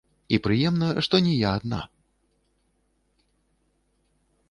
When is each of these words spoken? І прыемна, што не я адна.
І 0.37 0.37
прыемна, 0.45 0.87
што 1.09 1.15
не 1.27 1.33
я 1.41 1.51
адна. 1.59 1.81